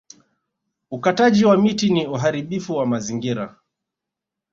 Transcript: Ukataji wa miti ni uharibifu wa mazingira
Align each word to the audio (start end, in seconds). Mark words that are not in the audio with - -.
Ukataji 0.91 1.45
wa 1.45 1.57
miti 1.57 1.89
ni 1.89 2.07
uharibifu 2.07 2.75
wa 2.75 2.85
mazingira 2.85 3.55